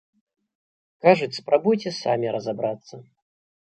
[1.05, 2.95] Кажуць, спрабуйце самі разабрацца.